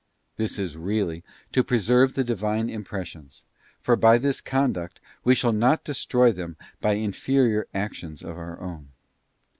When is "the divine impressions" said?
2.15-3.43